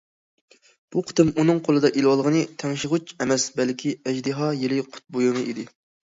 [0.93, 5.67] بۇ قېتىم ئۇنىڭ قولىدا ئېلىۋالغىنى تىڭشىغۇچ ئەمەس، بەلكى ئەجدىھا يىلى قۇت بۇيۇمى ئىدى.